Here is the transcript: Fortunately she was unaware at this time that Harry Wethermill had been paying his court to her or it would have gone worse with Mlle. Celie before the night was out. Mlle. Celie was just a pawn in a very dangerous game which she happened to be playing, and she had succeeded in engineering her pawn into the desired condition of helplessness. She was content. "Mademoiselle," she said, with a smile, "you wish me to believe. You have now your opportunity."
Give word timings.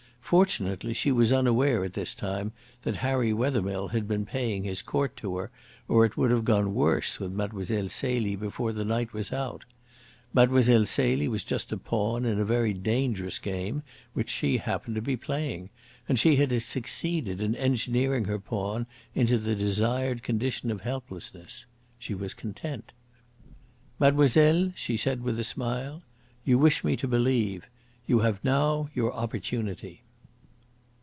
Fortunately 0.23 0.93
she 0.93 1.11
was 1.11 1.33
unaware 1.33 1.83
at 1.83 1.91
this 1.91 2.15
time 2.15 2.53
that 2.83 2.95
Harry 2.95 3.33
Wethermill 3.33 3.89
had 3.89 4.07
been 4.07 4.25
paying 4.25 4.63
his 4.63 4.81
court 4.81 5.17
to 5.17 5.35
her 5.35 5.51
or 5.89 6.05
it 6.05 6.15
would 6.15 6.31
have 6.31 6.45
gone 6.45 6.73
worse 6.73 7.19
with 7.19 7.33
Mlle. 7.33 7.89
Celie 7.89 8.37
before 8.37 8.71
the 8.71 8.85
night 8.85 9.11
was 9.11 9.33
out. 9.33 9.65
Mlle. 10.33 10.85
Celie 10.85 11.27
was 11.27 11.43
just 11.43 11.73
a 11.73 11.77
pawn 11.77 12.23
in 12.23 12.39
a 12.39 12.45
very 12.45 12.71
dangerous 12.71 13.39
game 13.39 13.83
which 14.13 14.29
she 14.29 14.55
happened 14.59 14.95
to 14.95 15.01
be 15.01 15.17
playing, 15.17 15.69
and 16.07 16.17
she 16.17 16.37
had 16.37 16.53
succeeded 16.61 17.41
in 17.41 17.53
engineering 17.57 18.23
her 18.23 18.39
pawn 18.39 18.87
into 19.13 19.37
the 19.37 19.53
desired 19.53 20.23
condition 20.23 20.71
of 20.71 20.79
helplessness. 20.79 21.65
She 21.99 22.13
was 22.15 22.33
content. 22.33 22.93
"Mademoiselle," 23.99 24.71
she 24.77 24.95
said, 24.95 25.23
with 25.23 25.37
a 25.41 25.43
smile, 25.43 26.01
"you 26.45 26.57
wish 26.57 26.85
me 26.85 26.95
to 26.95 27.05
believe. 27.07 27.67
You 28.07 28.19
have 28.19 28.41
now 28.45 28.87
your 28.93 29.11
opportunity." 29.11 30.03